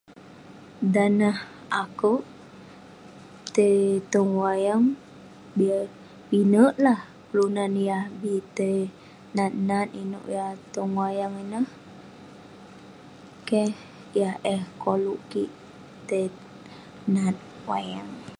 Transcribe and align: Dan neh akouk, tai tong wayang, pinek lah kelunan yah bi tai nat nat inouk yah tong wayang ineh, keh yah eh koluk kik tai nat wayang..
Dan 0.93 1.11
neh 1.21 1.37
akouk, 1.83 2.21
tai 3.55 3.75
tong 4.13 4.31
wayang, 4.41 4.83
pinek 6.29 6.73
lah 6.85 6.99
kelunan 7.27 7.73
yah 7.87 8.03
bi 8.21 8.33
tai 8.57 8.77
nat 9.35 9.53
nat 9.69 9.87
inouk 10.01 10.25
yah 10.35 10.51
tong 10.73 10.91
wayang 10.99 11.33
ineh, 11.43 11.67
keh 13.47 13.69
yah 14.19 14.35
eh 14.53 14.61
koluk 14.83 15.21
kik 15.31 15.51
tai 16.07 16.25
nat 17.13 17.35
wayang.. 17.69 18.09